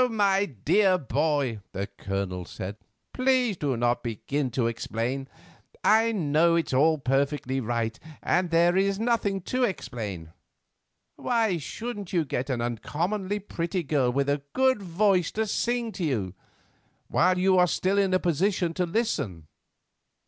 [0.09, 2.75] my dear boy," the Colonel said,
[3.13, 5.27] "please do not begin to explain.
[5.83, 10.33] I know it's all perfectly right, and there is nothing to explain.
[11.17, 16.03] Why shouldn't you get an uncommonly pretty girl with a good voice to sing to
[16.03, 19.45] you—while you are still in a position to listen?